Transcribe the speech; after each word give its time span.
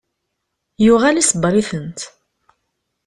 Yuɣal 0.85 1.15
isebbeṛ-itent. 1.17 1.99